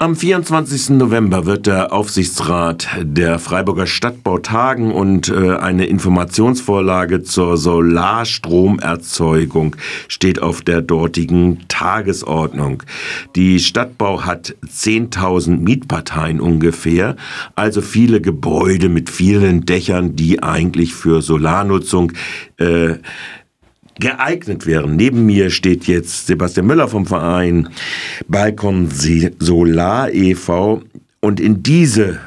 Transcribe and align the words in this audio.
Am 0.00 0.14
24. 0.14 0.90
November 0.90 1.44
wird 1.44 1.66
der 1.66 1.92
Aufsichtsrat 1.92 2.86
der 3.02 3.40
Freiburger 3.40 3.88
Stadtbau 3.88 4.38
tagen 4.38 4.92
und 4.92 5.28
äh, 5.28 5.56
eine 5.56 5.86
Informationsvorlage 5.86 7.24
zur 7.24 7.56
Solarstromerzeugung 7.56 9.74
steht 10.06 10.40
auf 10.40 10.62
der 10.62 10.82
dortigen 10.82 11.66
Tagesordnung. 11.66 12.84
Die 13.34 13.58
Stadtbau 13.58 14.24
hat 14.24 14.54
10.000 14.64 15.56
Mietparteien 15.56 16.40
ungefähr, 16.40 17.16
also 17.56 17.80
viele 17.80 18.20
Gebäude 18.20 18.88
mit 18.88 19.10
vielen 19.10 19.66
Dächern, 19.66 20.14
die 20.14 20.40
eigentlich 20.40 20.94
für 20.94 21.22
Solarnutzung 21.22 22.12
äh, 22.58 22.98
geeignet 24.00 24.66
wären. 24.66 24.96
Neben 24.96 25.26
mir 25.26 25.50
steht 25.50 25.86
jetzt 25.86 26.26
Sebastian 26.26 26.66
Müller 26.66 26.88
vom 26.88 27.06
Verein 27.06 27.68
Balkon 28.26 28.88
Solar 29.38 30.10
e.V. 30.12 30.82
Und 31.20 31.40
in 31.40 31.62
diese 31.62 32.20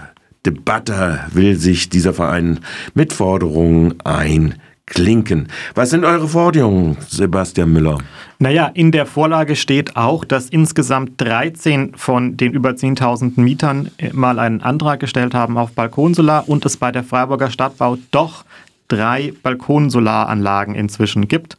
Debatte 0.45 1.20
will 1.34 1.55
sich 1.55 1.89
dieser 1.89 2.13
Verein 2.13 2.59
mit 2.94 3.13
Forderungen 3.13 3.95
einklinken. 4.03 5.47
Was 5.75 5.91
sind 5.91 6.03
eure 6.03 6.27
Forderungen, 6.27 6.97
Sebastian 7.07 7.72
Müller? 7.72 7.99
Naja, 8.39 8.72
in 8.73 8.91
der 8.91 9.05
Vorlage 9.05 9.55
steht 9.55 9.95
auch, 9.95 10.25
dass 10.25 10.49
insgesamt 10.49 11.22
13 11.22 11.94
von 11.95 12.38
den 12.38 12.53
über 12.53 12.72
10.000 12.72 13.39
Mietern 13.39 13.91
mal 14.13 14.39
einen 14.39 14.61
Antrag 14.61 14.99
gestellt 14.99 15.35
haben 15.35 15.58
auf 15.58 15.73
Balkonsolar 15.73 16.49
und 16.49 16.66
es 16.66 16.75
bei 16.75 16.91
der 16.91 17.03
Freiburger 17.03 17.52
Stadtbau 17.52 17.99
doch 18.09 18.44
drei 18.91 19.34
Balkonsolaranlagen 19.41 20.76
inzwischen 20.76 21.27
gibt. 21.27 21.58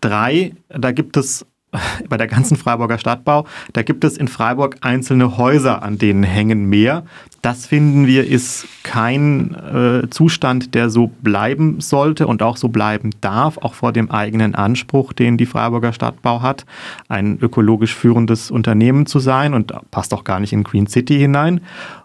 Drei, 0.00 0.52
da 0.68 0.92
gibt 0.92 1.16
es 1.16 1.46
bei 2.08 2.16
der 2.16 2.26
ganzen 2.26 2.56
Freiburger 2.56 2.98
Stadtbau, 2.98 3.46
da 3.72 3.82
gibt 3.82 4.04
es 4.04 4.16
in 4.16 4.28
Freiburg 4.28 4.76
einzelne 4.80 5.36
Häuser, 5.36 5.82
an 5.82 5.98
denen 5.98 6.22
hängen 6.22 6.66
mehr. 6.66 7.04
Das 7.42 7.66
finden 7.66 8.06
wir 8.06 8.26
ist 8.26 8.66
kein 8.82 9.54
äh, 9.54 10.08
Zustand, 10.10 10.74
der 10.74 10.90
so 10.90 11.08
bleiben 11.08 11.80
sollte 11.80 12.26
und 12.26 12.42
auch 12.42 12.56
so 12.56 12.68
bleiben 12.68 13.10
darf, 13.20 13.58
auch 13.58 13.74
vor 13.74 13.92
dem 13.92 14.10
eigenen 14.10 14.54
Anspruch, 14.54 15.12
den 15.12 15.36
die 15.36 15.46
Freiburger 15.46 15.92
Stadtbau 15.92 16.40
hat, 16.40 16.64
ein 17.08 17.38
ökologisch 17.40 17.94
führendes 17.94 18.50
Unternehmen 18.50 19.06
zu 19.06 19.18
sein 19.18 19.54
und 19.54 19.72
passt 19.90 20.14
auch 20.14 20.24
gar 20.24 20.40
nicht 20.40 20.52
in 20.52 20.64
Green 20.64 20.86
City 20.86 21.18
hinein. 21.18 21.60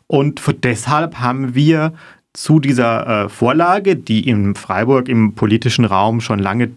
Und 0.08 0.42
deshalb 0.64 1.20
haben 1.20 1.56
wir 1.56 1.94
zu 2.34 2.60
dieser 2.60 3.26
äh, 3.26 3.30
Vorlage, 3.30 3.96
die 3.96 4.28
in 4.28 4.56
Freiburg 4.56 5.10
im 5.10 5.36
politischen 5.36 5.86
Raum 5.86 6.22
schon 6.22 6.40
lange 6.40 6.72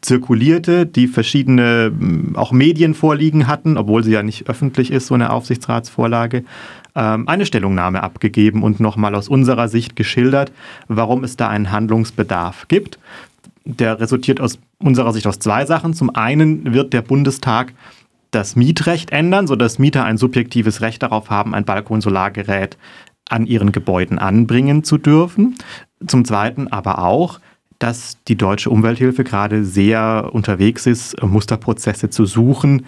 zirkulierte, 0.00 0.86
die 0.86 1.06
verschiedene 1.06 1.90
mm, 1.90 2.36
auch 2.36 2.52
Medien 2.52 2.94
vorliegen 2.94 3.46
hatten, 3.46 3.76
obwohl 3.76 4.02
sie 4.02 4.12
ja 4.12 4.22
nicht 4.22 4.48
öffentlich 4.48 4.90
ist, 4.90 5.06
so 5.06 5.14
eine 5.14 5.30
Aufsichtsratsvorlage, 5.30 6.44
ähm, 6.94 7.28
eine 7.28 7.46
Stellungnahme 7.46 8.02
abgegeben 8.02 8.62
und 8.62 8.80
nochmal 8.80 9.14
aus 9.14 9.28
unserer 9.28 9.68
Sicht 9.68 9.96
geschildert, 9.96 10.52
warum 10.88 11.24
es 11.24 11.36
da 11.36 11.48
einen 11.48 11.70
Handlungsbedarf 11.70 12.66
gibt. 12.68 12.98
Der 13.64 14.00
resultiert 14.00 14.40
aus 14.40 14.58
unserer 14.78 15.12
Sicht 15.12 15.26
aus 15.26 15.38
zwei 15.38 15.66
Sachen. 15.66 15.94
Zum 15.94 16.14
einen 16.14 16.72
wird 16.72 16.92
der 16.92 17.02
Bundestag 17.02 17.74
das 18.30 18.56
Mietrecht 18.56 19.10
ändern, 19.10 19.46
sodass 19.46 19.78
Mieter 19.78 20.04
ein 20.04 20.16
subjektives 20.16 20.80
Recht 20.80 21.02
darauf 21.02 21.30
haben, 21.30 21.54
ein 21.54 21.64
Balkonsolargerät 21.64 22.78
an 23.30 23.46
ihren 23.46 23.72
Gebäuden 23.72 24.18
anbringen 24.18 24.84
zu 24.84 24.98
dürfen. 24.98 25.56
Zum 26.06 26.24
Zweiten 26.24 26.68
aber 26.68 26.98
auch, 26.98 27.40
dass 27.78 28.18
die 28.28 28.36
deutsche 28.36 28.70
Umwelthilfe 28.70 29.24
gerade 29.24 29.64
sehr 29.64 30.30
unterwegs 30.32 30.86
ist, 30.86 31.20
Musterprozesse 31.22 32.10
zu 32.10 32.26
suchen, 32.26 32.86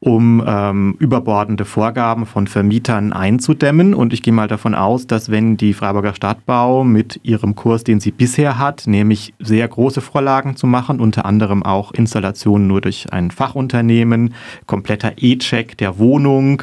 um 0.00 0.42
ähm, 0.46 0.96
überbordende 0.98 1.66
Vorgaben 1.66 2.24
von 2.24 2.46
Vermietern 2.46 3.12
einzudämmen. 3.12 3.94
Und 3.94 4.14
ich 4.14 4.22
gehe 4.22 4.32
mal 4.32 4.48
davon 4.48 4.74
aus, 4.74 5.06
dass 5.06 5.30
wenn 5.30 5.58
die 5.58 5.74
Freiburger 5.74 6.14
Stadtbau 6.14 6.84
mit 6.84 7.20
ihrem 7.22 7.54
Kurs, 7.54 7.84
den 7.84 8.00
sie 8.00 8.10
bisher 8.10 8.58
hat, 8.58 8.86
nämlich 8.86 9.34
sehr 9.38 9.68
große 9.68 10.00
Vorlagen 10.00 10.56
zu 10.56 10.66
machen, 10.66 11.00
unter 11.00 11.26
anderem 11.26 11.62
auch 11.62 11.92
Installationen 11.92 12.66
nur 12.66 12.80
durch 12.80 13.12
ein 13.12 13.30
Fachunternehmen, 13.30 14.34
kompletter 14.66 15.12
E-Check 15.18 15.76
der 15.76 15.98
Wohnung, 15.98 16.62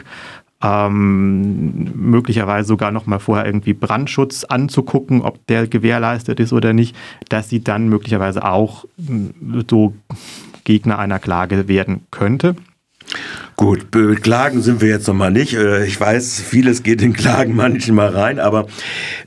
ähm, 0.61 1.91
möglicherweise 1.95 2.67
sogar 2.67 2.91
noch 2.91 3.05
mal 3.05 3.19
vorher 3.19 3.45
irgendwie 3.45 3.73
Brandschutz 3.73 4.43
anzugucken, 4.43 5.21
ob 5.21 5.45
der 5.47 5.67
gewährleistet 5.67 6.39
ist 6.39 6.53
oder 6.53 6.73
nicht, 6.73 6.95
dass 7.29 7.49
sie 7.49 7.63
dann 7.63 7.89
möglicherweise 7.89 8.43
auch 8.43 8.85
hm, 9.05 9.63
so 9.69 9.93
Gegner 10.63 10.99
einer 10.99 11.19
Klage 11.19 11.67
werden 11.67 12.01
könnte. 12.11 12.55
Gut, 13.59 13.89
beklagen 13.89 14.61
sind 14.61 14.81
wir 14.81 14.89
jetzt 14.89 15.07
noch 15.07 15.15
mal 15.15 15.31
nicht. 15.31 15.55
Äh, 15.55 15.83
ich 15.87 15.99
weiß, 15.99 16.43
vieles 16.47 16.83
geht 16.83 17.01
in 17.01 17.13
Klagen 17.13 17.55
manchmal 17.55 18.09
rein, 18.09 18.39
aber 18.39 18.67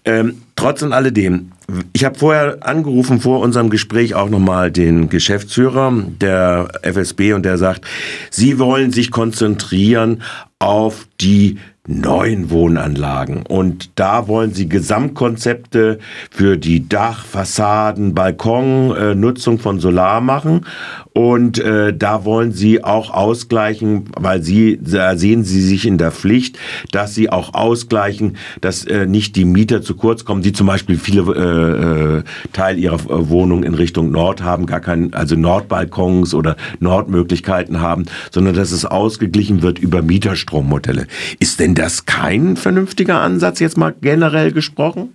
ähm, 0.04 0.42
trotz 0.54 0.82
und 0.82 0.92
alledem, 0.92 1.50
ich 1.92 2.04
habe 2.04 2.16
vorher 2.16 2.58
angerufen 2.60 3.20
vor 3.20 3.41
unserem 3.41 3.70
Gespräch 3.70 4.14
auch 4.14 4.30
nochmal 4.30 4.70
den 4.70 5.08
Geschäftsführer 5.08 6.04
der 6.20 6.68
FSB 6.82 7.32
und 7.32 7.42
der 7.44 7.58
sagt, 7.58 7.84
Sie 8.30 8.60
wollen 8.60 8.92
sich 8.92 9.10
konzentrieren 9.10 10.22
auf 10.60 11.08
die 11.20 11.58
neuen 11.91 12.50
Wohnanlagen. 12.50 13.44
Und 13.47 13.91
da 13.98 14.28
wollen 14.28 14.52
sie 14.52 14.68
Gesamtkonzepte 14.68 15.98
für 16.30 16.56
die 16.56 16.88
Dach, 16.88 17.24
Fassaden, 17.24 18.14
Balkon, 18.14 18.94
äh, 18.94 19.14
Nutzung 19.14 19.58
von 19.58 19.80
Solar 19.80 20.20
machen. 20.20 20.66
Und 21.12 21.58
äh, 21.58 21.92
da 21.92 22.24
wollen 22.24 22.52
sie 22.52 22.84
auch 22.84 23.10
ausgleichen, 23.10 24.04
weil 24.22 24.42
sie, 24.42 24.78
da 24.81 25.16
sehen 25.16 25.44
sie 25.44 25.60
sich 25.60 25.86
in 25.86 25.98
der 25.98 26.12
Pflicht, 26.12 26.58
dass 26.92 27.14
sie 27.14 27.31
auch 27.31 27.54
ausgleichen, 27.54 28.36
dass 28.60 28.84
äh, 28.84 29.06
nicht 29.06 29.36
die 29.36 29.44
Mieter 29.44 29.82
zu 29.82 29.94
kurz 29.94 30.25
kommen, 30.25 30.42
die 30.42 30.53
zum 30.53 30.66
Beispiel 30.66 30.97
viele 30.97 31.22
äh, 31.22 32.19
äh, 32.19 32.22
Teil 32.53 32.78
ihrer 32.78 32.97
äh, 32.97 33.28
Wohnung 33.28 33.62
in 33.62 33.75
Richtung 33.75 34.10
Nord 34.10 34.42
haben, 34.42 34.66
gar 34.66 34.80
keinen, 34.80 35.12
also 35.14 35.36
Nordbalkons 35.36 36.34
oder 36.34 36.56
Nordmöglichkeiten 36.80 37.80
haben, 37.80 38.06
sondern 38.30 38.54
dass 38.54 38.72
es 38.72 38.84
ausgeglichen 38.84 39.62
wird 39.62 39.78
über 39.78 40.03
Mieterstrommodelle. 40.03 41.06
Ist 41.38 41.60
denn 41.60 41.75
das 41.75 42.06
kein 42.06 42.56
vernünftiger 42.56 43.20
Ansatz, 43.20 43.60
jetzt 43.60 43.76
mal 43.76 43.94
generell 44.00 44.53
gesprochen? 44.53 45.10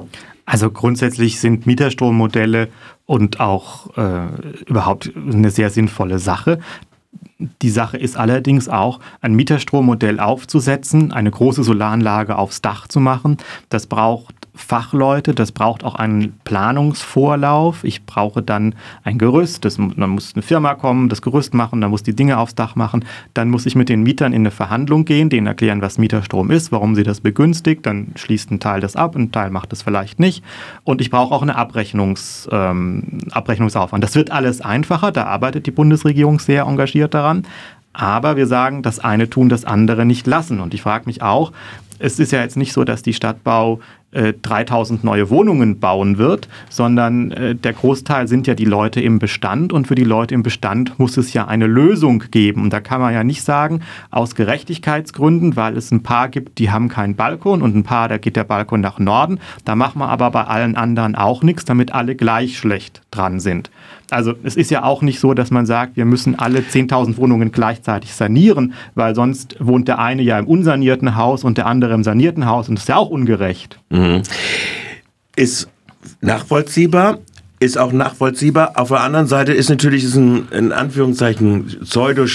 Also 0.46 0.70
grundsätzlich 0.70 1.40
sind 1.40 1.66
Mieterstrommodelle 1.66 2.70
und 3.06 3.40
auch 3.40 3.98
äh, 3.98 4.28
überhaupt 4.68 5.12
eine 5.16 5.50
sehr 5.50 5.70
sinnvolle 5.70 6.20
Sache. 6.20 6.60
Die 7.38 7.70
Sache 7.70 7.98
ist 7.98 8.16
allerdings 8.16 8.70
auch, 8.70 9.02
ein 9.20 9.34
Mieterstrommodell 9.34 10.22
aufzusetzen, 10.22 11.12
eine 11.12 11.32
große 11.32 11.64
Solaranlage 11.64 12.38
aufs 12.38 12.62
Dach 12.62 12.88
zu 12.88 13.02
machen. 13.02 13.38
Das 13.68 13.88
braucht 13.88 14.36
Fachleute, 14.56 15.34
das 15.34 15.52
braucht 15.52 15.84
auch 15.84 15.96
einen 15.96 16.40
Planungsvorlauf. 16.46 17.84
Ich 17.84 18.06
brauche 18.06 18.42
dann 18.42 18.76
ein 19.04 19.18
Gerüst, 19.18 19.66
das, 19.66 19.76
dann 19.76 20.10
muss 20.10 20.34
eine 20.34 20.44
Firma 20.44 20.76
kommen, 20.76 21.10
das 21.10 21.22
Gerüst 21.22 21.54
machen, 21.54 21.82
dann 21.82 21.92
muss 21.92 22.04
die 22.04 22.16
Dinge 22.16 22.38
aufs 22.38 22.56
Dach 22.56 22.76
machen. 22.76 23.04
Dann 23.34 23.50
muss 23.50 23.66
ich 23.66 23.76
mit 23.76 23.90
den 23.90 24.04
Mietern 24.04 24.32
in 24.32 24.44
eine 24.44 24.52
Verhandlung 24.52 25.04
gehen, 25.04 25.30
denen 25.30 25.48
erklären, 25.48 25.82
was 25.82 25.98
Mieterstrom 25.98 26.52
ist, 26.52 26.72
warum 26.72 26.96
sie 26.96 27.04
das 27.04 27.20
begünstigt. 27.20 27.86
Dann 27.86 28.14
schließt 28.16 28.50
ein 28.52 28.62
Teil 28.62 28.80
das 28.80 28.96
ab, 28.96 29.16
ein 29.16 29.34
Teil 29.34 29.50
macht 29.50 29.74
das 29.74 29.82
vielleicht 29.82 30.20
nicht. 30.22 30.44
Und 30.86 31.02
ich 31.02 31.10
brauche 31.10 31.34
auch 31.36 31.42
eine 31.42 31.58
Abrechnungs, 31.58 32.48
ähm, 32.50 33.20
Abrechnungsaufwand. 33.32 34.04
Das 34.04 34.16
wird 34.16 34.32
alles 34.32 34.62
einfacher, 34.62 35.12
da 35.12 35.26
arbeitet 35.26 35.66
die 35.66 35.72
Bundesregierung 35.72 36.40
sehr 36.40 36.64
engagiert 36.64 37.14
daran. 37.14 37.25
Aber 37.94 38.36
wir 38.36 38.48
sagen, 38.48 38.84
das 38.84 39.00
eine 39.00 39.30
tun, 39.30 39.48
das 39.48 39.64
andere 39.64 40.06
nicht 40.06 40.28
lassen. 40.28 40.60
Und 40.60 40.74
ich 40.74 40.82
frage 40.82 41.06
mich 41.06 41.22
auch, 41.22 41.54
es 42.00 42.20
ist 42.20 42.32
ja 42.32 42.42
jetzt 42.42 42.58
nicht 42.58 42.74
so, 42.74 42.84
dass 42.84 43.02
die 43.02 43.14
Stadtbau 43.14 43.80
3000 44.16 45.04
äh, 45.04 45.06
neue 45.06 45.30
Wohnungen 45.30 45.80
bauen 45.80 46.18
wird, 46.18 46.48
sondern 46.70 47.32
äh, 47.32 47.56
der 47.56 47.74
Großteil 47.74 48.28
sind 48.28 48.48
ja 48.48 48.56
die 48.56 48.66
Leute 48.66 49.02
im 49.02 49.20
Bestand 49.20 49.74
und 49.74 49.88
für 49.88 49.96
die 49.96 50.04
Leute 50.04 50.34
im 50.34 50.44
Bestand 50.44 50.98
muss 51.00 51.18
es 51.18 51.34
ja 51.34 51.48
eine 51.48 51.68
Lösung 51.68 52.24
geben. 52.32 52.62
Und 52.64 52.72
da 52.72 52.80
kann 52.80 53.02
man 53.02 53.14
ja 53.14 53.24
nicht 53.24 53.44
sagen, 53.44 53.82
aus 54.12 54.36
Gerechtigkeitsgründen, 54.36 55.56
weil 55.56 55.76
es 55.76 55.92
ein 55.92 56.04
paar 56.04 56.30
gibt, 56.30 56.60
die 56.60 56.72
haben 56.72 56.88
keinen 56.88 57.16
Balkon 57.16 57.62
und 57.62 57.76
ein 57.76 57.84
paar, 57.84 58.08
da 58.08 58.18
geht 58.18 58.36
der 58.36 58.46
Balkon 58.46 58.82
nach 58.82 59.00
Norden. 59.00 59.40
Da 59.66 59.76
machen 59.76 60.00
wir 60.00 60.08
aber 60.08 60.32
bei 60.32 60.46
allen 60.46 60.76
anderen 60.76 61.16
auch 61.16 61.44
nichts, 61.44 61.66
damit 61.66 61.94
alle 61.94 62.16
gleich 62.16 62.58
schlecht 62.58 63.02
dran 63.12 63.40
sind. 63.40 63.70
Also 64.12 64.34
es 64.44 64.56
ist 64.56 64.70
ja 64.70 64.84
auch 64.84 65.02
nicht 65.02 65.20
so, 65.20 65.34
dass 65.34 65.52
man 65.52 65.66
sagt, 65.66 65.98
wir 65.98 66.06
müssen 66.06 66.38
alle 66.38 66.60
10.000 66.60 67.18
Wohnungen 67.18 67.52
gleichzeitig 67.52 68.14
sanieren, 68.14 68.74
weil 68.94 69.16
sonst 69.16 69.58
wohnt 69.60 69.88
der 69.88 70.00
eine 70.00 70.22
ja 70.22 70.38
im 70.38 70.46
unsanierten 70.46 71.16
Haus 71.16 71.44
und 71.44 71.58
der 71.58 71.66
andere 71.66 71.85
im 71.94 72.04
sanierten 72.04 72.46
Haus 72.46 72.70
und 72.70 72.76
das 72.76 72.84
ist 72.84 72.90
ja 72.90 72.96
auch 72.96 73.10
ungerecht. 73.10 73.80
Mhm. 73.90 74.24
Ist 75.36 75.68
nachvollziehbar, 76.22 77.20
ist 77.60 77.78
auch 77.78 77.92
nachvollziehbar. 77.92 78.74
Auf 78.76 78.90
der 78.90 79.02
anderen 79.02 79.28
Seite 79.28 79.54
ist 79.54 79.70
natürlich 79.70 80.04
ist 80.04 80.16
ein, 80.16 80.48
in 80.52 80.72
Anführungszeichen 80.72 81.66
pseudo 81.84 82.26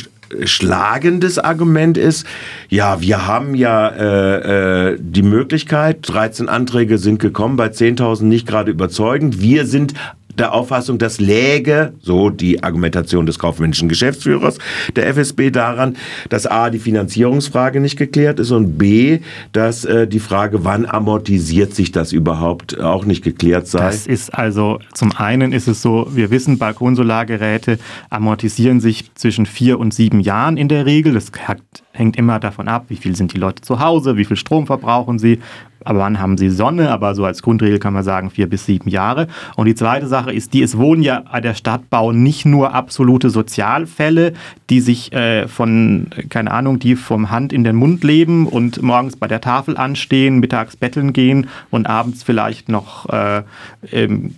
schlagendes 0.44 1.38
Argument 1.38 1.98
ist, 1.98 2.24
ja, 2.68 3.00
wir 3.00 3.26
haben 3.26 3.54
ja 3.54 3.88
äh, 3.88 4.92
äh, 4.92 4.98
die 5.00 5.22
Möglichkeit, 5.22 6.08
13 6.08 6.48
Anträge 6.48 6.98
sind 6.98 7.18
gekommen, 7.18 7.56
bei 7.56 7.66
10.000 7.66 8.24
nicht 8.24 8.46
gerade 8.46 8.70
überzeugend. 8.70 9.40
Wir 9.40 9.66
sind 9.66 9.94
der 10.40 10.54
Auffassung, 10.54 10.98
das 10.98 11.20
läge, 11.20 11.92
so 12.00 12.30
die 12.30 12.62
Argumentation 12.62 13.26
des 13.26 13.38
kaufmännischen 13.38 13.90
Geschäftsführers 13.90 14.58
der 14.96 15.06
FSB 15.08 15.50
daran, 15.50 15.96
dass 16.30 16.46
A, 16.46 16.70
die 16.70 16.78
Finanzierungsfrage 16.78 17.78
nicht 17.78 17.98
geklärt 17.98 18.40
ist 18.40 18.50
und 18.50 18.78
B, 18.78 19.20
dass 19.52 19.84
äh, 19.84 20.08
die 20.08 20.18
Frage, 20.18 20.64
wann 20.64 20.86
amortisiert 20.86 21.74
sich 21.74 21.92
das 21.92 22.12
überhaupt, 22.12 22.80
auch 22.80 23.04
nicht 23.04 23.22
geklärt 23.22 23.66
sei. 23.66 23.80
Das 23.80 24.06
ist 24.06 24.34
also, 24.34 24.78
zum 24.94 25.12
einen 25.12 25.52
ist 25.52 25.68
es 25.68 25.82
so, 25.82 26.08
wir 26.10 26.30
wissen, 26.30 26.56
Balkonsolargeräte 26.56 27.78
amortisieren 28.08 28.80
sich 28.80 29.14
zwischen 29.14 29.44
vier 29.44 29.78
und 29.78 29.92
sieben 29.92 30.20
Jahren 30.20 30.56
in 30.56 30.68
der 30.68 30.86
Regel. 30.86 31.12
Das 31.12 31.30
hat, 31.44 31.60
hängt 31.92 32.16
immer 32.16 32.40
davon 32.40 32.66
ab, 32.66 32.86
wie 32.88 32.96
viel 32.96 33.14
sind 33.14 33.34
die 33.34 33.38
Leute 33.38 33.60
zu 33.60 33.78
Hause, 33.78 34.16
wie 34.16 34.24
viel 34.24 34.38
Strom 34.38 34.66
verbrauchen 34.66 35.18
sie, 35.18 35.38
aber 35.84 36.00
wann 36.00 36.20
haben 36.20 36.36
sie 36.36 36.50
Sonne? 36.50 36.90
Aber 36.90 37.14
so 37.14 37.24
als 37.24 37.42
Grundregel 37.42 37.78
kann 37.78 37.92
man 37.92 38.02
sagen 38.02 38.30
vier 38.30 38.48
bis 38.48 38.66
sieben 38.66 38.90
Jahre. 38.90 39.28
Und 39.56 39.66
die 39.66 39.74
zweite 39.74 40.06
Sache 40.06 40.32
ist 40.32 40.52
die, 40.52 40.62
es 40.62 40.76
wohnen 40.76 41.02
ja 41.02 41.20
der 41.40 41.54
Stadtbau 41.54 42.12
nicht 42.12 42.44
nur 42.44 42.74
absolute 42.74 43.30
Sozialfälle, 43.30 44.34
die 44.68 44.80
sich 44.80 45.12
äh, 45.12 45.48
von, 45.48 46.08
keine 46.28 46.50
Ahnung, 46.50 46.78
die 46.78 46.96
vom 46.96 47.30
Hand 47.30 47.52
in 47.52 47.64
den 47.64 47.76
Mund 47.76 48.04
leben 48.04 48.46
und 48.46 48.82
morgens 48.82 49.16
bei 49.16 49.26
der 49.26 49.40
Tafel 49.40 49.76
anstehen, 49.76 50.38
mittags 50.38 50.76
betteln 50.76 51.12
gehen 51.12 51.48
und 51.70 51.86
abends 51.86 52.22
vielleicht 52.22 52.68
noch 52.68 53.08
äh, 53.08 53.42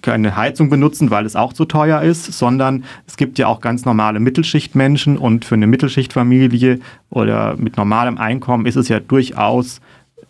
keine 0.02 0.36
Heizung 0.36 0.70
benutzen, 0.70 1.10
weil 1.10 1.26
es 1.26 1.36
auch 1.36 1.52
zu 1.52 1.64
teuer 1.64 2.02
ist, 2.02 2.32
sondern 2.32 2.84
es 3.06 3.16
gibt 3.16 3.38
ja 3.38 3.48
auch 3.48 3.60
ganz 3.60 3.84
normale 3.84 4.20
Mittelschichtmenschen 4.20 5.16
und 5.16 5.44
für 5.44 5.56
eine 5.56 5.66
Mittelschichtfamilie 5.66 6.78
oder 7.10 7.56
mit 7.56 7.76
normalem 7.76 8.18
Einkommen 8.18 8.66
ist 8.66 8.76
es 8.76 8.88
ja 8.88 9.00
durchaus 9.00 9.80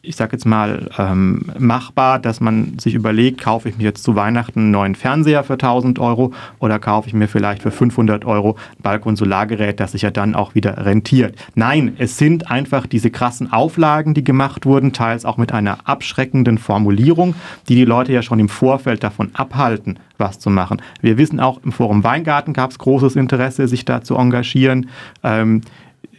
ich 0.01 0.17
sage 0.17 0.33
jetzt 0.33 0.47
mal, 0.47 0.91
ähm, 0.99 1.51
machbar, 1.59 2.19
dass 2.19 2.41
man 2.41 2.79
sich 2.79 2.95
überlegt, 2.95 3.41
kaufe 3.41 3.69
ich 3.69 3.77
mir 3.77 3.85
jetzt 3.85 4.03
zu 4.03 4.17
Weihnachten 4.17 4.61
einen 4.61 4.71
neuen 4.71 4.95
Fernseher 4.95 5.45
für 5.45 5.55
1000 5.55 5.99
Euro 5.99 6.33
oder 6.59 6.79
kaufe 6.79 7.09
ich 7.09 7.15
mir 7.15 7.29
vielleicht 7.29 7.63
für 7.63 7.71
500 7.71 8.25
Euro 8.25 8.57
ein 8.79 8.83
Balkon-Solargerät, 8.83 9.79
das 9.79 9.93
sich 9.93 10.03
ja 10.03 10.11
dann 10.11 10.35
auch 10.35 10.55
wieder 10.55 10.85
rentiert. 10.85 11.37
Nein, 11.55 11.95
es 11.99 12.19
sind 12.19 12.51
einfach 12.51 12.87
diese 12.87 13.11
krassen 13.11 13.53
Auflagen, 13.53 14.15
die 14.15 14.25
gemacht 14.25 14.67
wurden, 14.67 14.93
teils 14.93 15.25
auch 15.25 15.37
mit 15.37 15.53
einer 15.53 15.79
abschreckenden 15.85 16.59
Formulierung, 16.59 17.35
die 17.69 17.75
die 17.75 17.85
Leute 17.85 18.13
ja 18.13 18.23
schon 18.23 18.41
im 18.41 18.49
Vorfeld 18.49 19.05
davon 19.05 19.31
abhalten, 19.35 19.99
was 20.19 20.39
zu 20.39 20.51
machen. 20.51 20.81
Wir 21.01 21.19
wissen 21.19 21.41
auch, 21.41 21.61
im 21.65 21.73
Forum 21.73 22.05
Weingarten 22.05 22.53
gab 22.53 22.71
es 22.71 22.79
großes 22.79 23.17
Interesse, 23.17 23.69
sich 23.69 23.85
da 23.85 24.03
zu 24.03 24.17
engagieren. 24.17 24.89
Ähm, 25.23 25.63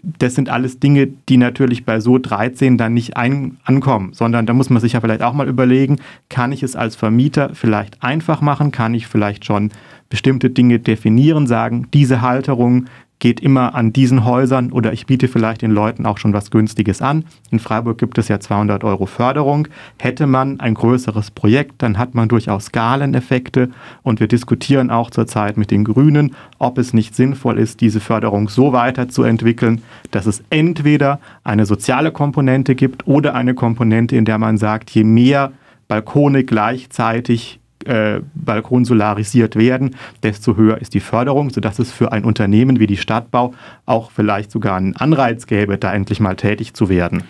das 0.04 0.36
sind 0.36 0.50
alles 0.50 0.80
Dinge, 0.80 1.08
die 1.08 1.38
natürlich 1.38 1.86
bei 1.86 2.02
so 2.02 2.18
13 2.18 2.78
dann 2.78 2.94
nicht 2.94 3.16
ein, 3.16 3.58
ankommen, 3.64 4.12
sondern 4.14 4.46
da 4.46 4.54
muss 4.54 4.70
man 4.70 4.82
sich 4.82 4.94
ja 4.94 5.02
vielleicht 5.02 5.22
auch 5.22 5.34
mal 5.34 5.48
überlegen, 5.48 6.00
kann 6.30 6.52
ich 6.52 6.62
es 6.62 6.76
als 6.76 6.98
Vermieter 6.98 7.52
vielleicht 7.54 8.04
einfach 8.04 8.42
machen, 8.42 8.72
kann 8.72 8.94
ich 8.94 9.08
vielleicht 9.08 9.46
schon 9.46 9.72
bestimmte 10.10 10.50
Dinge 10.50 10.80
definieren, 10.80 11.48
sagen, 11.48 11.88
diese 11.94 12.22
Halterung 12.22 12.86
geht 13.20 13.40
immer 13.40 13.74
an 13.74 13.94
diesen 13.94 14.26
Häusern 14.26 14.72
oder 14.72 14.92
ich 14.92 15.06
biete 15.06 15.28
vielleicht 15.28 15.62
den 15.62 15.72
Leuten 15.72 16.06
auch 16.06 16.18
schon 16.18 16.34
was 16.34 16.52
Günstiges 16.52 17.02
an. 17.02 17.24
In 17.52 17.60
Freiburg 17.60 17.98
gibt 17.98 18.18
es 18.18 18.28
ja 18.28 18.40
200 18.40 18.84
Euro 18.84 19.06
Förderung. 19.06 19.70
Hätte 19.98 20.28
man 20.28 20.60
ein 20.60 20.74
größeres 20.74 21.32
Projekt, 21.32 21.82
dann 21.82 21.98
hat 21.98 22.16
man 22.16 22.28
durchaus 22.28 22.66
Skaleneffekte 22.66 23.70
und 24.02 24.20
wir 24.20 24.28
diskutieren 24.28 24.90
auch 24.90 25.10
zurzeit 25.10 25.56
mit 25.56 25.72
den 25.72 25.86
Grünen, 25.86 26.36
ob 26.60 26.78
es 26.78 26.94
nicht 26.94 27.16
sinnvoll 27.16 27.60
ist, 27.60 27.80
diese 27.80 28.02
Förderung 28.02 28.50
so 28.50 28.74
weiterzuentwickeln, 28.74 29.82
dass 30.12 30.26
es 30.26 30.44
entweder 30.50 31.20
eine 31.46 31.66
soziale 31.66 32.12
Komponente 32.12 32.76
gibt 32.76 33.08
oder 33.08 33.36
eine 33.36 33.54
Komponente, 33.54 34.16
in 34.18 34.26
der 34.26 34.38
man 34.38 34.58
sagt, 34.58 34.90
je 34.90 35.06
mehr 35.06 35.54
Balkone 35.88 36.44
gleichzeitig 36.44 37.60
äh, 37.86 38.22
Balkon 38.34 38.86
solarisiert 38.86 39.56
werden, 39.56 39.96
desto 40.24 40.56
höher 40.58 40.80
ist 40.80 40.94
die 40.94 41.00
Förderung, 41.00 41.50
sodass 41.50 41.80
es 41.80 41.92
für 41.92 42.12
ein 42.12 42.26
Unternehmen 42.26 42.80
wie 42.80 42.88
die 42.88 42.98
Stadtbau 42.98 43.54
auch 43.86 44.12
vielleicht 44.12 44.52
sogar 44.52 44.76
einen 44.76 44.96
Anreiz 44.96 45.48
gäbe, 45.48 45.78
da 45.78 45.94
endlich 45.94 46.20
mal 46.20 46.36
tätig 46.36 46.74
zu 46.74 46.90
werden. 46.90 47.24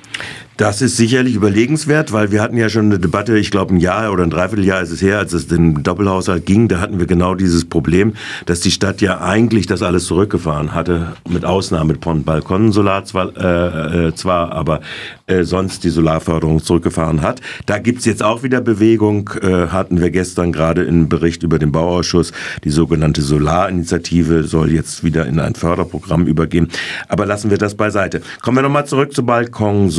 Das 0.57 0.83
ist 0.83 0.97
sicherlich 0.97 1.33
überlegenswert, 1.33 2.11
weil 2.11 2.31
wir 2.31 2.39
hatten 2.39 2.57
ja 2.57 2.69
schon 2.69 2.85
eine 2.85 2.99
Debatte, 2.99 3.37
ich 3.39 3.49
glaube 3.49 3.73
ein 3.73 3.79
Jahr 3.79 4.11
oder 4.11 4.23
ein 4.23 4.29
Dreivierteljahr 4.29 4.81
ist 4.83 4.91
es 4.91 5.01
her, 5.01 5.17
als 5.17 5.33
es 5.33 5.47
den 5.47 5.81
Doppelhaushalt 5.81 6.45
ging, 6.45 6.67
da 6.67 6.79
hatten 6.79 6.99
wir 6.99 7.07
genau 7.07 7.33
dieses 7.33 7.65
Problem, 7.65 8.13
dass 8.45 8.59
die 8.59 8.69
Stadt 8.69 9.01
ja 9.01 9.19
eigentlich 9.19 9.65
das 9.65 9.81
alles 9.81 10.05
zurückgefahren 10.05 10.75
hatte, 10.75 11.13
mit 11.27 11.43
Ausnahme 11.43 11.95
von 11.99 12.23
Balkonensolar 12.23 13.03
zwar, 13.05 13.35
äh, 13.35 14.09
äh, 14.09 14.15
zwar 14.15 14.51
aber 14.51 14.81
äh, 15.25 15.43
sonst 15.43 15.83
die 15.85 15.89
Solarförderung 15.89 16.61
zurückgefahren 16.61 17.21
hat. 17.23 17.41
Da 17.65 17.79
gibt's 17.79 18.05
jetzt 18.05 18.21
auch 18.21 18.43
wieder 18.43 18.61
Bewegung, 18.61 19.31
äh, 19.41 19.67
hatten 19.67 20.01
wir 20.01 20.11
gestern 20.11 20.51
gerade 20.51 20.83
im 20.83 21.09
Bericht 21.09 21.41
über 21.41 21.57
den 21.57 21.71
Bauausschuss, 21.71 22.31
die 22.63 22.69
sogenannte 22.69 23.23
Solarinitiative 23.23 24.43
soll 24.43 24.71
jetzt 24.71 25.03
wieder 25.03 25.25
in 25.25 25.39
ein 25.39 25.55
Förderprogramm 25.55 26.27
übergehen. 26.27 26.67
Aber 27.07 27.25
lassen 27.25 27.49
wir 27.49 27.57
das 27.57 27.73
beiseite. 27.73 28.21
Kommen 28.41 28.57
wir 28.57 28.61
nochmal 28.61 28.85
zurück 28.85 29.13
zu 29.13 29.25
Balkon 29.25 29.89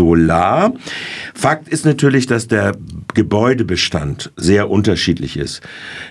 Solar. 0.45 0.75
Fakt 1.35 1.69
ist 1.69 1.85
natürlich, 1.85 2.27
dass 2.27 2.49
der 2.49 2.77
Gebäudebestand 3.15 4.33
sehr 4.37 4.71
unterschiedlich 4.71 5.37
ist. 5.37 5.63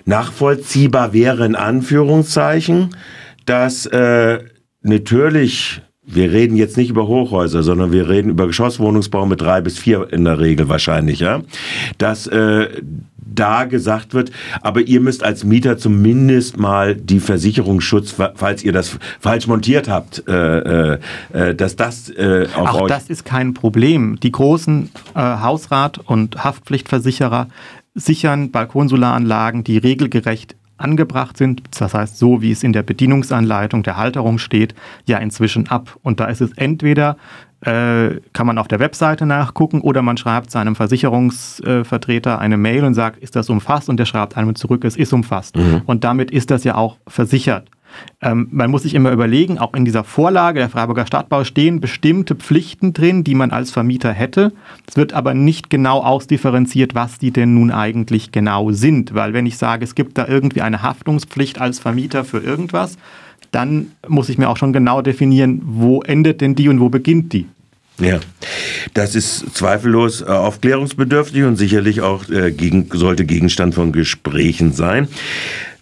Nachvollziehbar 0.06 1.13
wäre 1.13 1.45
in 1.45 1.56
Anführungszeichen, 1.56 2.95
dass 3.45 3.85
äh, 3.85 4.39
natürlich 4.81 5.81
wir 6.06 6.33
reden 6.33 6.57
jetzt 6.57 6.75
nicht 6.75 6.89
über 6.89 7.07
Hochhäuser, 7.07 7.63
sondern 7.63 7.94
wir 7.94 8.09
reden 8.09 8.30
über 8.30 8.47
Geschosswohnungsbau 8.47 9.25
mit 9.25 9.39
drei 9.39 9.62
bis 9.62 9.80
vier 9.80 10.12
in 10.12 10.25
der 10.25 10.38
Regel 10.38 10.68
wahrscheinlich, 10.68 11.19
ja. 11.19 11.44
Dass 11.97 12.27
äh, 12.27 12.68
da 13.35 13.65
gesagt 13.65 14.13
wird, 14.13 14.31
aber 14.62 14.81
ihr 14.81 15.00
müsst 15.00 15.24
als 15.24 15.44
Mieter 15.44 15.77
zumindest 15.77 16.57
mal 16.57 16.95
die 16.95 17.19
Versicherungsschutz, 17.19 18.15
falls 18.35 18.63
ihr 18.63 18.71
das 18.71 18.97
falsch 19.19 19.47
montiert 19.47 19.88
habt, 19.89 20.24
äh, 20.27 20.94
äh, 20.94 21.00
äh 21.33 21.56
dass 21.56 21.75
das 21.75 22.09
äh, 22.09 22.47
auf 22.56 22.69
Auch 22.69 22.81
euch 22.81 22.88
das 22.89 23.09
ist 23.09 23.25
kein 23.25 23.53
Problem. 23.53 24.19
Die 24.21 24.31
großen 24.31 24.89
äh, 25.15 25.19
Hausrat- 25.19 26.00
und 26.00 26.44
Haftpflichtversicherer 26.44 27.47
sichern 27.95 28.51
Balkonsolaranlagen, 28.51 29.63
die 29.63 29.77
regelgerecht 29.77 30.56
angebracht 30.77 31.38
sind, 31.38 31.62
das 31.79 31.94
heißt 31.94 32.18
so, 32.18 32.41
wie 32.41 32.51
es 32.51 32.63
in 32.63 32.74
der 32.74 32.83
Bedienungsanleitung 32.83 33.83
der 33.83 33.97
Halterung 33.97 34.38
steht, 34.38 34.75
ja 35.06 35.18
inzwischen 35.18 35.69
ab. 35.69 35.97
Und 36.01 36.19
da 36.19 36.25
ist 36.25 36.41
es 36.41 36.51
entweder 36.53 37.18
äh, 37.65 38.19
kann 38.33 38.48
man 38.48 38.57
auf 38.57 38.68
der 38.68 38.80
Webseite 38.80 39.25
nachgucken 39.25 39.81
oder 39.81 40.01
man 40.01 40.18
schreibt 40.18 40.51
seinem 40.51 40.75
Versicherungsvertreter 40.75 42.39
eine 42.39 42.57
Mail 42.57 42.83
und 42.83 42.94
sagt, 42.94 43.19
ist 43.19 43.36
das 43.36 43.50
umfasst? 43.50 43.89
Und 43.89 43.98
der 43.98 44.06
schreibt 44.06 44.38
einem 44.38 44.56
zurück, 44.56 44.83
es 44.83 44.98
ist 44.98 45.13
umfasst. 45.13 45.56
Mhm. 45.56 45.81
Und 45.86 46.04
damit 46.04 46.31
ist 46.31 46.51
das 46.51 46.63
ja 46.63 46.75
auch 46.75 46.98
versichert. 47.07 47.69
Ähm, 48.21 48.47
man 48.51 48.71
muss 48.71 48.83
sich 48.83 48.93
immer 48.93 49.11
überlegen, 49.11 49.57
auch 49.57 49.73
in 49.73 49.85
dieser 49.85 50.03
Vorlage 50.03 50.59
der 50.59 50.69
Freiburger 50.69 51.05
Stadtbau 51.05 51.43
stehen 51.43 51.79
bestimmte 51.79 52.35
Pflichten 52.35 52.93
drin, 52.93 53.23
die 53.23 53.35
man 53.35 53.51
als 53.51 53.71
Vermieter 53.71 54.11
hätte. 54.11 54.53
Es 54.87 54.95
wird 54.95 55.13
aber 55.13 55.33
nicht 55.33 55.69
genau 55.69 56.01
ausdifferenziert, 56.01 56.95
was 56.95 57.17
die 57.17 57.31
denn 57.31 57.53
nun 57.53 57.71
eigentlich 57.71 58.31
genau 58.31 58.71
sind. 58.71 59.13
Weil 59.13 59.33
wenn 59.33 59.45
ich 59.45 59.57
sage, 59.57 59.83
es 59.83 59.95
gibt 59.95 60.17
da 60.17 60.27
irgendwie 60.27 60.62
eine 60.62 60.81
Haftungspflicht 60.81 61.59
als 61.59 61.79
Vermieter 61.79 62.23
für 62.25 62.39
irgendwas, 62.39 62.97
dann 63.51 63.91
muss 64.07 64.29
ich 64.29 64.38
mir 64.38 64.50
auch 64.50 64.57
schon 64.57 64.73
genau 64.73 65.01
definieren, 65.01 65.62
wo 65.63 66.01
endet 66.01 66.41
denn 66.41 66.55
die 66.55 66.69
und 66.69 66.79
wo 66.79 66.89
beginnt 66.89 67.33
die. 67.33 67.45
Ja, 68.00 68.19
das 68.95 69.13
ist 69.13 69.55
zweifellos 69.55 70.21
äh, 70.21 70.25
aufklärungsbedürftig 70.25 71.43
und 71.43 71.57
sicherlich 71.57 72.01
auch 72.01 72.27
äh, 72.27 72.51
gegen, 72.51 72.89
sollte 72.91 73.23
Gegenstand 73.23 73.75
von 73.75 73.91
Gesprächen 73.91 74.73
sein. 74.73 75.07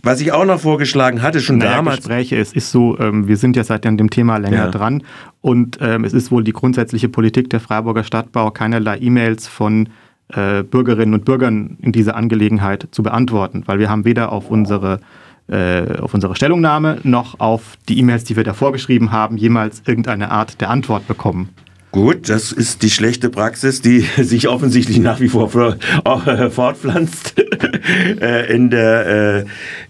Was 0.04 0.20
ich 0.20 0.32
auch 0.32 0.46
noch 0.46 0.60
vorgeschlagen 0.60 1.22
hatte, 1.22 1.42
schon 1.42 1.60
naja, 1.60 1.76
damals. 1.76 1.98
Gespräche, 1.98 2.38
es 2.38 2.54
ist 2.54 2.72
so, 2.72 2.98
ähm, 3.00 3.28
wir 3.28 3.38
sind 3.38 3.56
ja 3.56 3.64
seit 3.64 3.86
dem 3.86 4.10
Thema 4.10 4.38
länger 4.38 4.66
ja. 4.66 4.72
dran 4.72 5.04
und 5.42 5.78
ähm, 5.80 6.04
es 6.04 6.14
ist 6.14 6.32
wohl 6.32 6.44
die 6.44 6.54
grundsätzliche 6.54 7.08
Politik 7.08 7.50
der 7.50 7.60
Freiburger 7.60 8.04
Stadtbau, 8.04 8.50
keinerlei 8.52 8.98
E-Mails 9.00 9.48
von 9.48 9.90
äh, 10.30 10.64
Bürgerinnen 10.64 11.14
und 11.14 11.26
Bürgern 11.26 11.78
in 11.82 11.92
dieser 11.92 12.16
Angelegenheit 12.16 12.88
zu 12.92 13.04
beantworten, 13.04 13.64
weil 13.68 13.78
wir 13.78 13.90
haben 13.90 14.06
weder 14.06 14.32
auf 14.32 14.50
unsere 14.50 15.00
äh, 15.48 15.98
auf 16.00 16.14
unsere 16.14 16.36
Stellungnahme 16.36 17.00
noch 17.04 17.40
auf 17.40 17.78
die 17.90 18.00
E-Mails, 18.00 18.24
die 18.24 18.36
wir 18.36 18.44
davor 18.44 18.72
geschrieben 18.72 19.12
haben, 19.12 19.38
jemals 19.38 19.84
irgendeine 19.86 20.32
Art 20.32 20.62
der 20.62 20.70
Antwort 20.70 21.08
bekommen. 21.08 21.50
Gut, 21.92 22.30
das 22.30 22.54
ist 22.54 22.84
die 22.84 22.90
schlechte 22.90 23.30
Praxis, 23.30 23.82
die 23.82 24.00
sich 24.18 24.48
offensichtlich 24.48 25.00
nach 25.00 25.20
wie 25.20 25.28
vor 25.28 25.50
äh, 25.54 26.50
fortpflanzt 26.50 27.36
äh, 28.22 28.54
in 28.54 28.70
der 28.70 29.46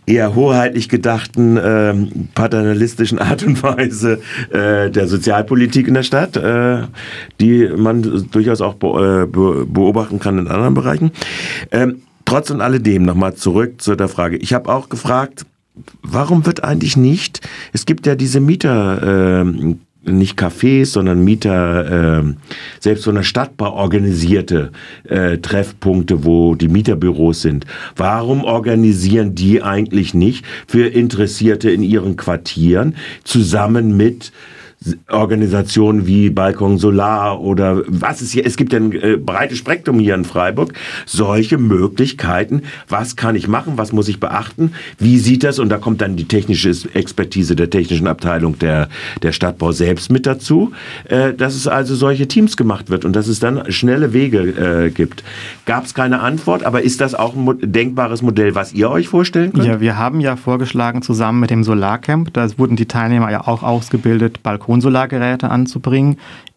eher 0.06 0.36
hoheitlich 0.36 0.90
gedachten 0.90 1.60
ähm, 1.64 2.30
paternalistischen 2.34 3.20
Art 3.20 3.44
und 3.44 3.62
Weise 3.62 4.20
der 4.52 5.08
Sozialpolitik 5.08 5.88
in 5.88 5.94
der 5.94 6.04
Stadt, 6.04 6.40
die 7.40 7.70
man 7.76 8.28
durchaus 8.32 8.62
auch 8.62 8.76
beobachten 8.76 10.20
kann 10.20 10.38
in 10.38 10.48
anderen 10.48 10.74
Bereichen. 10.74 11.12
Ähm, 11.72 12.02
trotz 12.26 12.50
und 12.50 12.62
alledem 12.62 13.04
nochmal 13.04 13.36
zurück 13.36 13.82
zu 13.82 13.96
der 13.96 14.08
Frage. 14.08 14.38
Ich 14.38 14.54
habe 14.54 14.74
auch 14.74 14.90
gefragt, 14.90 15.46
warum 16.02 16.46
wird 16.46 16.64
eigentlich 16.64 16.98
nicht, 16.98 17.42
es 17.74 17.86
gibt 17.86 18.06
ja 18.06 18.16
diese 18.16 18.40
Mieter, 18.40 19.44
äh, 19.44 19.76
nicht 20.04 20.40
Cafés, 20.40 20.86
sondern 20.86 21.24
Mieter, 21.24 22.20
äh, 22.20 22.34
selbst 22.80 23.04
von 23.04 23.16
der 23.16 23.24
Stadtbau 23.24 23.74
organisierte 23.74 24.72
äh, 25.08 25.38
Treffpunkte, 25.38 26.26
wo 26.26 26.56
die 26.56 26.68
Mieterbüros 26.68 27.42
sind. 27.42 27.66
Warum 27.96 28.44
organisieren 28.44 29.36
die 29.36 29.62
eigentlich 29.62 30.14
nicht 30.14 30.46
für 30.68 30.88
Interessierte 30.88 31.70
in 31.70 31.84
ihren 31.84 32.16
Quartieren 32.16 32.96
zusammen 33.24 33.96
mit 33.96 34.32
Organisationen 35.10 36.08
wie 36.08 36.32
Balkon 36.32 36.80
Solar 36.80 37.40
oder 37.40 37.84
was 37.86 38.24
ist 38.24 38.32
hier, 38.32 38.48
es 38.48 38.58
gibt 38.58 38.74
ja 38.74 38.80
ein 38.80 38.92
äh, 38.94 39.16
breites 39.16 39.60
Spektrum 39.60 40.00
hier 40.00 40.16
in 40.16 40.26
Freiburg, 40.26 40.74
solche 41.06 41.60
Möglichkeiten, 41.60 42.64
was 42.90 43.16
kann 43.16 43.36
ich 43.36 43.48
machen, 43.48 43.74
was 43.76 43.94
muss 43.94 44.08
ich 44.08 44.20
beachten, 44.20 44.74
wie 44.98 45.20
sieht 45.20 45.44
das, 45.44 45.60
und 45.60 45.70
da 45.70 45.78
kommt 45.78 46.02
dann 46.02 46.16
die 46.16 46.28
technische 46.28 46.72
Expertise 46.96 47.56
der 47.56 47.70
technischen 47.70 48.08
Abteilung 48.08 48.58
der, 48.58 48.90
der 49.22 49.34
Stadtbau 49.34 49.72
selbst 49.72 50.12
mit 50.12 50.26
dazu, 50.26 50.72
äh, 51.06 51.32
dass 51.32 51.54
es 51.54 51.68
also 51.68 51.94
solche 51.94 52.28
Teams 52.28 52.58
gemacht 52.58 52.90
wird 52.90 53.06
und 53.06 53.16
dass 53.16 53.28
es 53.28 53.40
dann 53.40 53.72
schnelle 53.72 54.14
Wege 54.14 54.40
äh, 54.40 54.90
gibt. 54.90 55.24
Gab 55.68 55.86
es 55.86 55.94
keine 55.94 56.22
Antwort, 56.22 56.64
aber 56.64 56.82
ist 56.82 57.02
das 57.02 57.14
auch 57.14 57.36
ein 57.36 57.60
denkbares 57.62 58.24
Modell, 58.24 58.56
was 58.56 58.74
ihr 58.74 58.90
euch 58.90 59.08
vorstellen 59.08 59.54
könnt? 59.54 59.68
Ja, 59.68 59.80
wir 59.80 60.00
haben 60.00 60.22
ja 60.22 60.36
vorgeschlagen, 60.38 61.04
zusammen 61.04 61.40
mit 61.40 61.52
dem 61.52 61.64
Solarcamp, 61.64 62.34
da 62.34 62.48
wurden 62.58 62.78
die 62.78 62.88
Teilnehmer 62.88 63.30
ja 63.30 63.46
auch 63.46 63.62
ausgebildet, 63.62 64.42
Balkon 64.42 64.71
Konsulargeräte 64.72 65.50
anzubringen, 65.50 66.16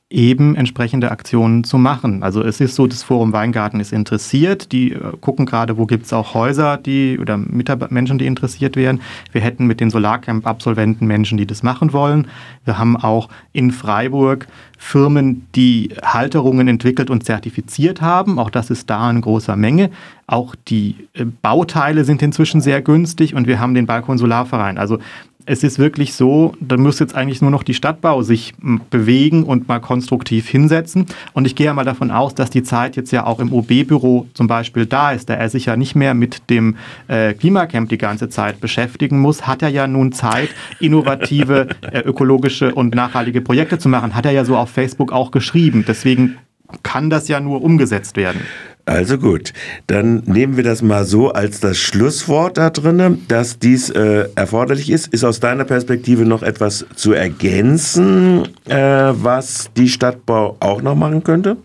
eben 0.08 0.54
entsprechende 0.54 1.10
Aktionen 1.10 1.64
zu 1.64 1.78
machen. 1.78 2.22
Also 2.22 2.44
es 2.44 2.60
ist 2.60 2.76
so, 2.76 2.86
das 2.86 3.02
Forum 3.02 3.32
Weingarten 3.32 3.80
ist 3.80 3.92
interessiert, 3.92 4.70
die 4.70 4.92
äh, 4.92 5.00
gucken 5.20 5.46
gerade, 5.46 5.76
wo 5.76 5.86
gibt 5.86 6.06
es 6.06 6.12
auch 6.12 6.34
Häuser, 6.34 6.76
die 6.76 7.18
oder 7.18 7.36
Menschen, 7.36 8.18
die 8.18 8.26
interessiert 8.26 8.76
werden. 8.76 9.00
Wir 9.32 9.40
hätten 9.40 9.66
mit 9.66 9.80
den 9.80 9.90
Solarcamp-Absolventen 9.90 11.08
Menschen, 11.08 11.36
die 11.36 11.46
das 11.46 11.64
machen 11.64 11.92
wollen. 11.92 12.28
Wir 12.64 12.78
haben 12.78 12.96
auch 12.96 13.28
in 13.52 13.72
Freiburg 13.72 14.46
Firmen, 14.78 15.46
die 15.56 15.90
Halterungen 16.04 16.68
entwickelt 16.68 17.10
und 17.10 17.24
zertifiziert 17.24 18.00
haben. 18.00 18.38
Auch 18.38 18.50
das 18.50 18.70
ist 18.70 18.90
da 18.90 19.10
in 19.10 19.22
großer 19.22 19.56
Menge. 19.56 19.90
Auch 20.28 20.54
die 20.68 21.08
äh, 21.14 21.24
Bauteile 21.24 22.04
sind 22.04 22.22
inzwischen 22.22 22.60
sehr 22.60 22.82
günstig 22.82 23.34
und 23.34 23.48
wir 23.48 23.58
haben 23.58 23.74
den 23.74 23.86
Balkon 23.86 24.18
Solarverein. 24.18 24.78
Also 24.78 24.98
es 25.46 25.62
ist 25.62 25.78
wirklich 25.78 26.14
so, 26.14 26.54
da 26.60 26.76
muss 26.76 26.98
jetzt 26.98 27.14
eigentlich 27.14 27.42
nur 27.42 27.50
noch 27.50 27.62
die 27.62 27.74
Stadtbau 27.74 28.22
sich 28.22 28.54
bewegen 28.90 29.44
und 29.44 29.68
mal 29.68 29.78
konstruktiv 29.78 30.48
hinsetzen. 30.48 31.06
Und 31.32 31.46
ich 31.46 31.54
gehe 31.54 31.66
ja 31.66 31.74
mal 31.74 31.84
davon 31.84 32.10
aus, 32.10 32.34
dass 32.34 32.50
die 32.50 32.62
Zeit 32.62 32.96
jetzt 32.96 33.10
ja 33.10 33.26
auch 33.26 33.40
im 33.40 33.52
OB-Büro 33.52 34.26
zum 34.32 34.46
Beispiel 34.46 34.86
da 34.86 35.12
ist, 35.12 35.28
da 35.28 35.34
er 35.34 35.48
sich 35.50 35.66
ja 35.66 35.76
nicht 35.76 35.94
mehr 35.94 36.14
mit 36.14 36.48
dem 36.50 36.76
äh, 37.08 37.34
Klimacamp 37.34 37.88
die 37.88 37.98
ganze 37.98 38.28
Zeit 38.28 38.60
beschäftigen 38.60 39.18
muss, 39.20 39.46
hat 39.46 39.62
er 39.62 39.68
ja 39.68 39.86
nun 39.86 40.12
Zeit, 40.12 40.48
innovative, 40.80 41.68
äh, 41.92 42.00
ökologische 42.00 42.74
und 42.74 42.94
nachhaltige 42.94 43.40
Projekte 43.40 43.78
zu 43.78 43.88
machen. 43.88 44.14
Hat 44.14 44.24
er 44.24 44.32
ja 44.32 44.44
so 44.44 44.56
auf 44.56 44.70
Facebook 44.70 45.12
auch 45.12 45.30
geschrieben. 45.30 45.84
Deswegen 45.86 46.36
kann 46.82 47.10
das 47.10 47.28
ja 47.28 47.40
nur 47.40 47.62
umgesetzt 47.62 48.16
werden. 48.16 48.40
Also 48.86 49.16
gut, 49.16 49.54
dann 49.86 50.22
nehmen 50.26 50.58
wir 50.58 50.64
das 50.64 50.82
mal 50.82 51.04
so 51.06 51.30
als 51.30 51.60
das 51.60 51.78
Schlusswort 51.78 52.58
da 52.58 52.68
drin, 52.68 53.22
dass 53.28 53.58
dies 53.58 53.88
äh, 53.88 54.28
erforderlich 54.34 54.90
ist. 54.90 55.06
Ist 55.06 55.24
aus 55.24 55.40
deiner 55.40 55.64
Perspektive 55.64 56.26
noch 56.26 56.42
etwas 56.42 56.84
zu 56.94 57.12
ergänzen, 57.12 58.46
äh, 58.66 58.76
was 58.76 59.70
die 59.76 59.88
Stadtbau 59.88 60.56
auch 60.60 60.82
noch 60.82 60.96
machen 60.96 61.24
könnte? 61.24 61.56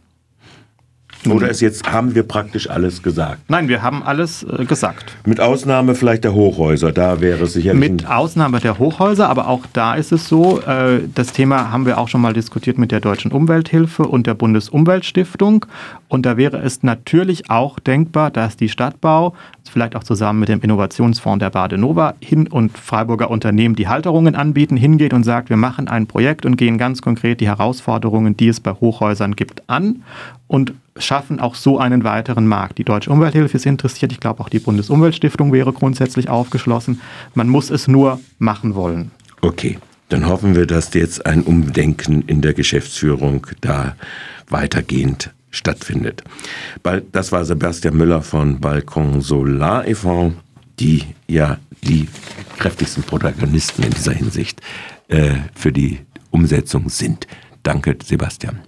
Oder 1.28 1.50
ist 1.50 1.60
jetzt, 1.60 1.92
haben 1.92 2.16
wir 2.16 2.24
praktisch 2.24 2.70
alles 2.70 3.04
gesagt? 3.04 3.42
Nein, 3.50 3.68
wir 3.68 3.82
haben 3.82 4.04
alles 4.04 4.44
äh, 4.44 4.64
gesagt. 4.64 5.18
Mit 5.26 5.42
Ausnahme 5.42 5.96
vielleicht 5.96 6.24
der 6.24 6.34
Hochhäuser, 6.34 6.94
da 6.94 7.20
wäre 7.20 7.44
es 7.44 7.54
sicherlich. 7.54 7.92
Mit 7.92 8.08
Ausnahme 8.08 8.60
der 8.60 8.80
Hochhäuser, 8.80 9.30
aber 9.30 9.48
auch 9.48 9.66
da 9.74 9.96
ist 9.96 10.14
es 10.14 10.30
so, 10.30 10.62
äh, 10.62 11.02
das 11.14 11.34
Thema 11.34 11.72
haben 11.72 11.86
wir 11.86 11.98
auch 11.98 12.08
schon 12.08 12.22
mal 12.22 12.34
diskutiert 12.34 12.78
mit 12.78 12.92
der 12.92 13.02
Deutschen 13.02 13.32
Umwelthilfe 13.32 14.04
und 14.04 14.28
der 14.28 14.34
Bundesumweltstiftung. 14.34 15.66
Und 16.08 16.26
da 16.26 16.38
wäre 16.38 16.58
es 16.58 16.84
natürlich 16.84 17.50
auch 17.50 17.80
denkbar, 17.80 18.32
dass 18.32 18.56
die 18.56 18.70
Stadtbau 18.70 19.36
vielleicht 19.70 19.96
auch 19.96 20.04
zusammen 20.04 20.40
mit 20.40 20.50
dem 20.50 20.62
Innovationsfonds 20.62 21.40
der 21.40 21.52
Badenova 21.52 22.16
hin 22.20 22.48
und 22.48 22.78
Freiburger 22.78 23.30
Unternehmen, 23.30 23.76
die 23.76 23.88
Halterungen 23.88 24.36
anbieten, 24.36 24.78
hingeht 24.78 25.14
und 25.14 25.24
sagt, 25.24 25.50
wir 25.50 25.58
machen 25.58 25.88
ein 25.88 26.08
Projekt 26.08 26.46
und 26.46 26.56
gehen 26.56 26.78
ganz 26.78 27.02
konkret 27.02 27.40
die 27.40 27.48
Herausforderungen, 27.48 28.36
die 28.36 28.48
es 28.48 28.60
bei 28.60 28.72
Hochhäusern 28.72 29.36
gibt, 29.36 29.62
an 29.68 30.04
und 30.50 30.74
schaffen 30.98 31.40
auch 31.40 31.56
so 31.56 31.78
einen 31.78 32.04
weiteren 32.04 32.46
Markt. 32.48 32.80
Die 32.80 32.84
Deutsche 32.84 33.12
Umwelthilfe 33.12 33.56
ist 33.56 33.66
interessiert, 33.66 34.12
ich 34.12 34.20
glaube 34.20 34.42
auch 34.42 34.50
die 34.50 34.60
Bundesumweltstiftung 34.60 35.54
wäre 35.54 35.72
grundsätzlich 35.72 36.28
aufgeschlossen. 36.28 37.00
Man 37.36 37.48
muss 37.48 37.70
es 37.70 37.88
nur 37.88 38.20
machen 38.40 38.76
wollen. 38.76 39.12
Okay, 39.42 39.78
dann 40.10 40.28
hoffen 40.28 40.56
wir, 40.56 40.66
dass 40.66 40.94
jetzt 40.94 41.26
ein 41.26 41.44
Umdenken 41.44 42.24
in 42.24 42.42
der 42.42 42.54
Geschäftsführung 42.54 43.48
da 43.62 43.96
weitergehend 44.50 45.32
stattfindet. 45.52 46.24
Das 47.12 47.32
war 47.32 47.46
Sebastian 47.46 47.96
Müller 47.96 48.24
von 48.24 48.60
Balkon 48.60 49.22
Solar 49.22 49.88
e.V., 49.88 50.34
die 50.80 51.04
ja 51.28 51.58
die 51.84 52.08
kräftigsten 52.58 53.04
Protagonisten 53.04 53.84
in 53.84 53.92
dieser 53.92 54.14
Hinsicht 54.14 54.62
äh, 55.10 55.32
für 55.54 55.72
die 55.72 56.00
Umsetzung 56.32 56.90
sind. 56.90 57.28
Danke, 57.64 57.96
Sebastian. 58.04 58.58